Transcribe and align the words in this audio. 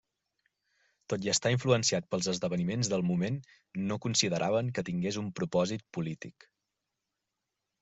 Tot 1.13 1.27
i 1.27 1.29
estar 1.33 1.51
influenciat 1.55 2.07
pels 2.13 2.29
esdeveniments 2.33 2.89
del 2.95 3.05
moment, 3.11 3.37
no 3.93 3.99
consideraven 4.07 4.73
que 4.79 4.87
tingués 4.91 5.23
un 5.25 5.31
propòsit 5.43 5.87
polític. 5.99 6.51